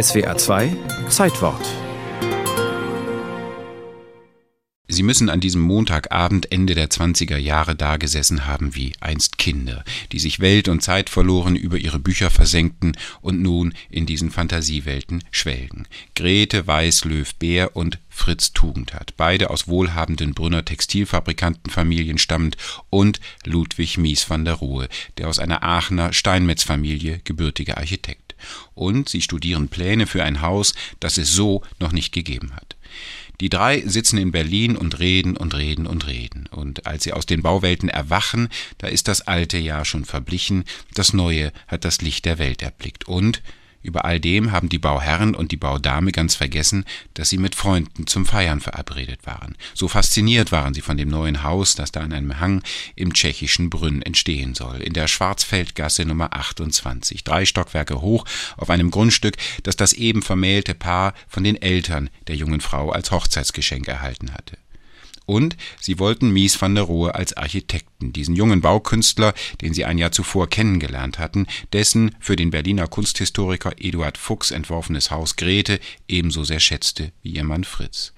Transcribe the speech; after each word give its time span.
SWA 0.00 0.38
2 0.38 0.74
Zeitwort 1.10 1.60
Sie 4.88 5.02
müssen 5.02 5.28
an 5.28 5.40
diesem 5.40 5.60
Montagabend 5.60 6.50
Ende 6.50 6.74
der 6.74 6.88
20er 6.88 7.36
Jahre 7.36 7.76
dagesessen 7.76 8.46
haben 8.46 8.74
wie 8.74 8.92
einst 9.00 9.36
Kinder, 9.36 9.84
die 10.12 10.18
sich 10.18 10.40
Welt 10.40 10.68
und 10.68 10.82
Zeit 10.82 11.10
verloren, 11.10 11.56
über 11.56 11.76
ihre 11.76 11.98
Bücher 11.98 12.30
versenkten 12.30 12.96
und 13.20 13.42
nun 13.42 13.74
in 13.90 14.06
diesen 14.06 14.30
Fantasiewelten 14.30 15.24
schwelgen. 15.30 15.86
Grete 16.14 16.66
Weißlöw-Bär 16.66 17.76
und 17.76 17.98
Fritz 18.08 18.52
Tugendhat, 18.52 19.14
beide 19.16 19.50
aus 19.50 19.68
wohlhabenden 19.68 20.34
Brünner 20.34 20.64
Textilfabrikantenfamilien 20.64 22.18
stammend, 22.18 22.56
und 22.90 23.20
Ludwig 23.44 23.98
Mies 23.98 24.28
van 24.28 24.44
der 24.44 24.54
Rohe, 24.54 24.88
der 25.18 25.28
aus 25.28 25.38
einer 25.38 25.62
Aachener 25.62 26.12
Steinmetzfamilie 26.12 27.20
gebürtiger 27.24 27.78
Architekt. 27.78 28.21
Und 28.74 29.08
sie 29.08 29.20
studieren 29.20 29.68
Pläne 29.68 30.06
für 30.06 30.24
ein 30.24 30.40
Haus, 30.40 30.74
das 31.00 31.18
es 31.18 31.32
so 31.32 31.62
noch 31.80 31.92
nicht 31.92 32.12
gegeben 32.12 32.54
hat. 32.54 32.76
Die 33.40 33.48
drei 33.48 33.82
sitzen 33.84 34.18
in 34.18 34.30
Berlin 34.30 34.76
und 34.76 35.00
reden 35.00 35.36
und 35.36 35.54
reden 35.54 35.86
und 35.86 36.06
reden. 36.06 36.46
Und 36.50 36.86
als 36.86 37.02
sie 37.02 37.12
aus 37.12 37.26
den 37.26 37.42
Bauwelten 37.42 37.88
erwachen, 37.88 38.48
da 38.78 38.86
ist 38.86 39.08
das 39.08 39.22
alte 39.22 39.58
Jahr 39.58 39.84
schon 39.84 40.04
verblichen, 40.04 40.64
das 40.94 41.12
neue 41.12 41.52
hat 41.66 41.84
das 41.84 42.02
Licht 42.02 42.24
der 42.24 42.38
Welt 42.38 42.62
erblickt. 42.62 43.08
Und 43.08 43.42
über 43.82 44.04
all 44.04 44.20
dem 44.20 44.52
haben 44.52 44.68
die 44.68 44.78
Bauherren 44.78 45.34
und 45.34 45.52
die 45.52 45.56
Baudame 45.56 46.12
ganz 46.12 46.34
vergessen, 46.34 46.84
dass 47.14 47.28
sie 47.28 47.38
mit 47.38 47.54
Freunden 47.54 48.06
zum 48.06 48.26
Feiern 48.26 48.60
verabredet 48.60 49.20
waren. 49.24 49.56
So 49.74 49.88
fasziniert 49.88 50.52
waren 50.52 50.74
sie 50.74 50.80
von 50.80 50.96
dem 50.96 51.08
neuen 51.08 51.42
Haus, 51.42 51.74
das 51.74 51.92
da 51.92 52.00
an 52.00 52.12
einem 52.12 52.40
Hang 52.40 52.62
im 52.96 53.12
tschechischen 53.12 53.70
Brünn 53.70 54.02
entstehen 54.02 54.54
soll, 54.54 54.80
in 54.80 54.92
der 54.92 55.08
Schwarzfeldgasse 55.08 56.04
Nummer 56.04 56.34
28, 56.34 57.24
drei 57.24 57.44
Stockwerke 57.44 58.00
hoch, 58.00 58.24
auf 58.56 58.70
einem 58.70 58.90
Grundstück, 58.90 59.36
das 59.62 59.76
das 59.76 59.92
eben 59.92 60.22
vermählte 60.22 60.74
Paar 60.74 61.14
von 61.28 61.44
den 61.44 61.60
Eltern 61.60 62.10
der 62.26 62.36
jungen 62.36 62.60
Frau 62.60 62.90
als 62.90 63.10
Hochzeitsgeschenk 63.10 63.88
erhalten 63.88 64.32
hatte. 64.32 64.56
Und 65.26 65.56
sie 65.80 65.98
wollten 65.98 66.30
Mies 66.30 66.60
van 66.60 66.74
der 66.74 66.84
Rohe 66.84 67.14
als 67.14 67.36
Architekten, 67.36 68.12
diesen 68.12 68.36
jungen 68.36 68.60
Baukünstler, 68.60 69.34
den 69.60 69.74
sie 69.74 69.84
ein 69.84 69.98
Jahr 69.98 70.12
zuvor 70.12 70.48
kennengelernt 70.48 71.18
hatten, 71.18 71.46
dessen 71.72 72.14
für 72.20 72.36
den 72.36 72.50
Berliner 72.50 72.88
Kunsthistoriker 72.88 73.72
Eduard 73.78 74.18
Fuchs 74.18 74.50
entworfenes 74.50 75.10
Haus 75.10 75.36
Grete 75.36 75.80
ebenso 76.08 76.44
sehr 76.44 76.60
schätzte 76.60 77.12
wie 77.22 77.32
ihr 77.32 77.44
Mann 77.44 77.64
Fritz. 77.64 78.12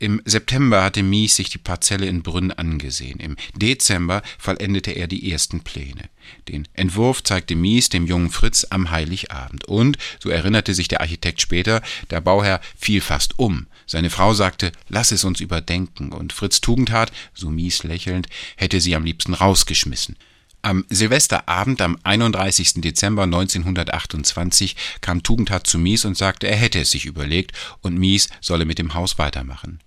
Im 0.00 0.22
September 0.24 0.84
hatte 0.84 1.02
Mies 1.02 1.34
sich 1.34 1.50
die 1.50 1.58
Parzelle 1.58 2.06
in 2.06 2.22
Brünn 2.22 2.52
angesehen. 2.52 3.18
Im 3.18 3.36
Dezember 3.56 4.22
vollendete 4.38 4.92
er 4.92 5.08
die 5.08 5.32
ersten 5.32 5.60
Pläne. 5.60 6.08
Den 6.46 6.68
Entwurf 6.74 7.24
zeigte 7.24 7.56
Mies 7.56 7.88
dem 7.88 8.06
jungen 8.06 8.30
Fritz 8.30 8.64
am 8.70 8.90
Heiligabend. 8.90 9.64
Und, 9.64 9.98
so 10.20 10.30
erinnerte 10.30 10.72
sich 10.74 10.86
der 10.86 11.00
Architekt 11.00 11.40
später, 11.40 11.82
der 12.10 12.20
Bauherr 12.20 12.60
fiel 12.76 13.00
fast 13.00 13.40
um. 13.40 13.66
Seine 13.86 14.10
Frau 14.10 14.34
sagte, 14.34 14.70
lass 14.88 15.10
es 15.10 15.24
uns 15.24 15.40
überdenken. 15.40 16.12
Und 16.12 16.32
Fritz 16.32 16.60
Tugendhat, 16.60 17.10
so 17.34 17.50
Mies 17.50 17.82
lächelnd, 17.82 18.28
hätte 18.56 18.80
sie 18.80 18.94
am 18.94 19.04
liebsten 19.04 19.34
rausgeschmissen. 19.34 20.16
Am 20.60 20.84
Silvesterabend 20.90 21.80
am 21.80 21.98
31. 22.02 22.80
Dezember 22.80 23.22
1928 23.22 24.74
kam 25.00 25.22
Tugendhat 25.22 25.68
zu 25.68 25.78
Mies 25.78 26.04
und 26.04 26.16
sagte, 26.16 26.48
er 26.48 26.56
hätte 26.56 26.80
es 26.80 26.90
sich 26.90 27.06
überlegt 27.06 27.52
und 27.80 27.96
Mies 27.96 28.28
solle 28.40 28.64
mit 28.64 28.78
dem 28.78 28.94
Haus 28.94 29.18
weitermachen. 29.18 29.80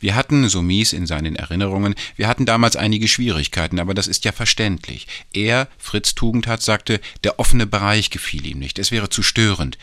Wir 0.00 0.14
hatten, 0.14 0.48
so 0.50 0.60
Mies 0.60 0.92
in 0.92 1.06
seinen 1.06 1.34
Erinnerungen, 1.34 1.94
wir 2.16 2.28
hatten 2.28 2.44
damals 2.44 2.76
einige 2.76 3.08
Schwierigkeiten, 3.08 3.78
aber 3.78 3.94
das 3.94 4.06
ist 4.06 4.24
ja 4.26 4.32
verständlich. 4.32 5.06
Er, 5.32 5.68
Fritz 5.78 6.14
Tugendhat, 6.14 6.62
sagte, 6.62 7.00
der 7.24 7.38
offene 7.38 7.66
Bereich 7.66 8.10
gefiel 8.10 8.46
ihm 8.46 8.58
nicht, 8.58 8.78
es 8.78 8.90
wäre 8.90 9.08
zu 9.08 9.22
störend. 9.22 9.78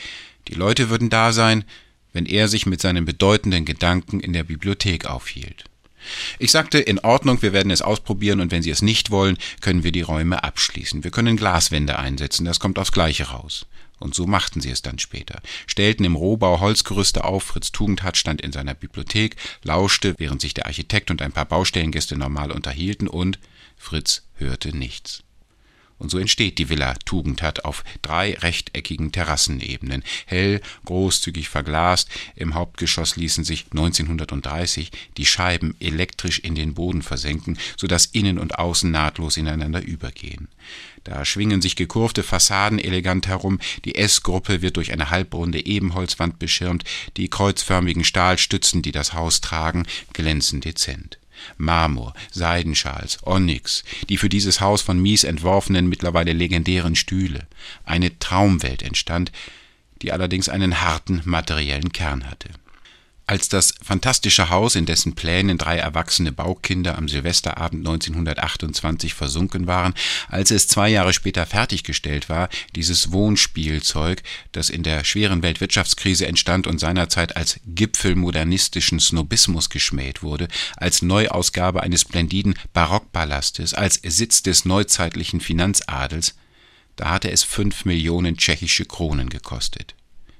Die 0.48 0.56
Leute 0.56 0.90
würden 0.90 1.10
da 1.10 1.34
sein, 1.34 1.64
wenn 2.14 2.28
er 2.28 2.48
sich 2.48 2.68
mit 2.68 2.82
seinen 2.82 3.06
bedeutenden 3.06 3.66
Gedanken 3.66 4.20
in 4.20 4.32
der 4.32 4.44
Bibliothek 4.44 5.06
aufhielt. 5.06 5.66
Ich 6.40 6.52
sagte, 6.52 6.80
in 6.80 7.00
Ordnung, 7.00 7.42
wir 7.42 7.54
werden 7.54 7.72
es 7.72 7.82
ausprobieren 7.82 8.42
und 8.42 8.52
wenn 8.52 8.62
Sie 8.62 8.70
es 8.70 8.82
nicht 8.82 9.12
wollen, 9.12 9.38
können 9.62 9.84
wir 9.84 9.92
die 9.92 10.02
Räume 10.02 10.44
abschließen. 10.44 11.04
Wir 11.04 11.12
können 11.12 11.38
Glaswände 11.38 11.98
einsetzen, 12.00 12.46
das 12.46 12.60
kommt 12.60 12.80
aufs 12.80 12.92
Gleiche 12.92 13.30
raus. 13.30 13.66
Und 14.00 14.14
so 14.14 14.28
machten 14.28 14.60
sie 14.60 14.70
es 14.70 14.82
dann 14.82 15.00
später. 15.00 15.42
Stellten 15.68 16.06
im 16.06 16.16
Rohbau 16.16 16.60
Holzgerüste 16.60 17.24
auf, 17.24 17.44
Fritz 17.44 17.72
Tugendhat 17.72 18.18
stand 18.18 18.42
in 18.42 18.52
seiner 18.52 18.74
Bibliothek, 18.74 19.38
lauschte, 19.64 20.16
während 20.18 20.42
sich 20.42 20.54
der 20.54 20.66
Architekt 20.66 21.12
und 21.12 21.22
ein 21.22 21.32
paar 21.32 21.46
Baustellengäste 21.46 22.18
normal 22.18 22.52
unterhielten 22.52 23.08
und 23.08 23.40
Fritz 23.78 24.24
hörte 24.36 24.76
nichts. 24.76 25.24
Und 25.98 26.12
so 26.12 26.18
entsteht 26.18 26.58
die 26.58 26.70
Villa 26.70 26.94
Tugendhat 27.06 27.64
auf 27.64 27.84
drei 28.02 28.34
rechteckigen 28.34 29.12
Terrassenebenen, 29.12 30.04
hell, 30.26 30.62
großzügig 30.84 31.48
verglast. 31.48 32.10
Im 32.36 32.54
Hauptgeschoss 32.54 33.16
ließen 33.16 33.46
sich 33.46 33.66
1930 33.72 34.92
die 35.18 35.26
Scheiben 35.26 35.76
elektrisch 35.80 36.40
in 36.40 36.56
den 36.56 36.74
Boden 36.74 37.02
versenken, 37.02 37.58
so 37.78 37.88
dass 37.88 38.06
Innen 38.08 38.40
und 38.40 38.60
Außen 38.60 38.92
nahtlos 38.92 39.38
ineinander 39.38 39.82
übergehen. 39.82 40.50
Da 41.06 41.24
schwingen 41.24 41.62
sich 41.62 41.76
gekurvte 41.76 42.24
Fassaden 42.24 42.80
elegant 42.80 43.28
herum, 43.28 43.60
die 43.86 43.96
S-Gruppe 43.96 44.62
wird 44.62 44.78
durch 44.78 44.92
eine 44.92 45.12
halbrunde 45.12 45.66
Ebenholzwand 45.66 46.40
beschirmt, 46.40 46.84
die 47.16 47.30
kreuzförmigen 47.30 48.04
Stahlstützen, 48.04 48.82
die 48.82 48.92
das 48.92 49.14
Haus 49.14 49.40
tragen, 49.40 49.86
glänzen 50.14 50.62
dezent. 50.62 51.20
Marmor, 51.58 52.14
Seidenschals, 52.32 53.20
Onyx, 53.24 53.84
die 54.10 54.18
für 54.18 54.30
dieses 54.30 54.62
Haus 54.62 54.82
von 54.82 55.00
Mies 55.00 55.24
entworfenen, 55.24 55.88
mittlerweile 55.88 56.34
legendären 56.34 56.96
Stühle. 56.96 57.48
Eine 57.84 58.18
Traumwelt 58.20 58.82
entstand, 58.82 59.32
die 60.02 60.12
allerdings 60.12 60.50
einen 60.50 60.82
harten 60.82 61.22
materiellen 61.26 61.92
Kern 61.92 62.30
hatte 62.30 62.50
als 63.28 63.50
das 63.50 63.74
fantastische 63.82 64.50
Haus, 64.50 64.76
in 64.76 64.86
dessen 64.86 65.16
Plänen 65.16 65.58
drei 65.58 65.78
erwachsene 65.78 66.32
Baukinder 66.32 66.98
am 66.98 67.08
Silvesterabend 67.08 67.88
1928 67.88 69.14
versunken 69.14 69.68
waren, 69.68 69.94
als 70.28 70.52
es 70.52 70.68
zwei 70.68 70.90
Jahre 70.90 71.14
später 71.14 71.46
fertiggestellt 71.46 72.30
war, 72.30 72.50
dieses 72.76 73.12
Wohnspielzeug, 73.12 74.22
das 74.52 74.70
in 74.70 74.84
der 74.84 75.04
schweren 75.04 75.42
Weltwirtschaftskrise 75.42 76.28
entstand 76.28 76.68
und 76.68 76.80
seinerzeit 76.80 77.36
als 77.36 77.60
Gipfel 77.66 78.16
modernistischen 78.16 79.00
Snobismus 79.00 79.70
geschmäht 79.70 80.22
wurde, 80.22 80.48
als 80.78 81.02
Neuausgabe 81.02 81.82
eines 81.82 82.02
splendiden 82.02 82.56
Barockpalastes, 82.74 83.74
als 83.74 84.00
Sitz 84.04 84.44
des 84.44 84.66
neuzeitlichen 84.66 85.42
Finanzadels, 85.42 86.36
da 86.96 87.10
hatte 87.10 87.32
es 87.32 87.44
fünf 87.44 87.86
Millionen 87.86 88.38
tschechische 88.38 88.86
Kronen 88.86 89.30
gekostet. 89.30 89.96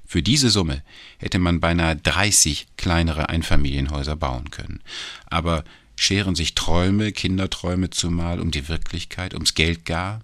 Für 0.06 0.22
diese 0.22 0.50
Summe 0.50 0.82
hätte 1.18 1.38
man 1.38 1.60
beinahe 1.60 1.96
30 1.96 2.66
kleinere 2.76 3.28
Einfamilienhäuser 3.28 4.16
bauen 4.16 4.50
können. 4.50 4.80
Aber 5.26 5.64
scheren 5.96 6.34
sich 6.34 6.54
Träume, 6.54 7.12
Kinderträume 7.12 7.90
zumal 7.90 8.40
um 8.40 8.50
die 8.50 8.68
Wirklichkeit, 8.68 9.34
ums 9.34 9.54
Geld 9.54 9.84
gar? 9.84 10.22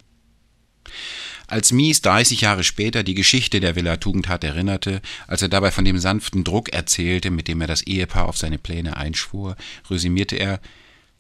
Als 1.48 1.72
Mies 1.72 2.00
30 2.00 2.43
Jahre 2.43 2.65
später 2.65 3.03
die 3.03 3.15
Geschichte 3.15 3.60
der 3.60 3.76
Villa 3.76 3.97
Tugendhat 3.98 4.44
erinnerte, 4.44 5.03
als 5.26 5.43
er 5.43 5.48
dabei 5.48 5.70
von 5.70 5.84
dem 5.84 5.99
sanften 5.99 6.44
Druck 6.44 6.72
erzählte, 6.72 7.31
mit 7.31 7.49
dem 7.49 7.60
er 7.60 7.66
das 7.66 7.82
Ehepaar 7.82 8.28
auf 8.28 8.38
seine 8.38 8.59
Pläne 8.59 8.97
einschwur, 8.97 9.56
resümierte 9.91 10.37
er, 10.37 10.60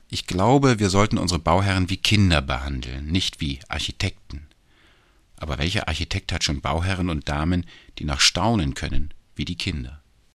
ich 0.08 0.26
glaube, 0.26 0.78
wir 0.78 0.90
sollten 0.90 1.18
unsere 1.18 1.40
Bauherren 1.40 1.90
wie 1.90 1.96
Kinder 1.96 2.42
behandeln, 2.42 3.06
nicht 3.06 3.40
wie 3.40 3.60
Architekten. 3.68 4.46
Aber 5.42 5.58
welcher 5.58 5.88
Architekt 5.88 6.32
hat 6.32 6.44
schon 6.44 6.60
Bauherren 6.60 7.10
und 7.10 7.28
Damen, 7.28 7.66
die 7.98 8.04
noch 8.04 8.20
staunen 8.20 8.74
können, 8.74 9.12
wie 9.34 9.44
die 9.44 9.56
Kinder? 9.56 10.00